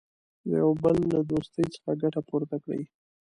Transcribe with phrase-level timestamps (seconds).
[0.49, 2.81] د یوه بل له دوستۍ څخه ګټه پورته کړي.